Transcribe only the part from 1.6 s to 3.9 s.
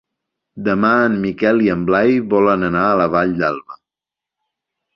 i en Blai volen anar a la Vall d'Alba.